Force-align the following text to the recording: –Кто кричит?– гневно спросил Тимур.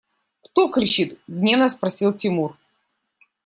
–Кто 0.43 0.67
кричит?– 0.71 1.19
гневно 1.27 1.69
спросил 1.69 2.11
Тимур. 2.11 2.57